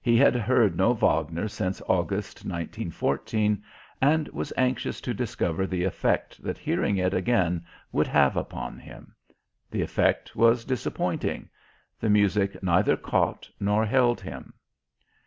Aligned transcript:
He 0.00 0.16
had 0.16 0.34
heard 0.34 0.78
no 0.78 0.94
Wagner 0.94 1.46
since 1.46 1.82
August, 1.88 2.38
1914, 2.46 3.62
and 4.00 4.26
was 4.28 4.50
anxious 4.56 4.98
to 5.02 5.12
discover 5.12 5.66
the 5.66 5.84
effect 5.84 6.42
that 6.42 6.56
hearing 6.56 6.96
it 6.96 7.12
again 7.12 7.66
would 7.92 8.06
have 8.06 8.34
upon 8.34 8.78
him. 8.78 9.14
The 9.70 9.82
effect 9.82 10.34
was 10.34 10.64
disappointing. 10.64 11.50
The 12.00 12.08
music 12.08 12.62
neither 12.62 12.96
caught 12.96 13.50
nor 13.60 13.84
held 13.84 14.22
him. 14.22 14.54